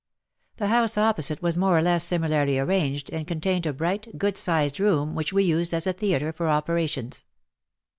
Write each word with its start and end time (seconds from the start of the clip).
The 0.57 0.69
house 0.69 0.97
opposite 0.97 1.43
was 1.43 1.55
more 1.55 1.77
or 1.77 1.81
less 1.83 2.03
similarly 2.03 2.57
arranged, 2.57 3.11
and 3.11 3.27
contained 3.27 3.67
a 3.67 3.71
bright, 3.73 4.17
good 4.17 4.35
sized 4.35 4.79
room 4.79 5.13
which 5.13 5.31
we 5.31 5.43
used 5.43 5.75
as 5.75 5.85
a 5.85 5.93
theatre 5.93 6.33
for 6.33 6.49
operations. 6.49 7.25